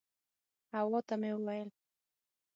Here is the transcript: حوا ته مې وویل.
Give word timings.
حوا 0.73 0.99
ته 1.07 1.15
مې 1.21 1.31
وویل. 1.35 1.69